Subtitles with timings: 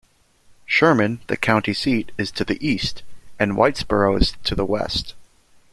[0.65, 3.03] Sherman, the county seat, is to the east,
[3.37, 5.13] and Whitesboro is to the west.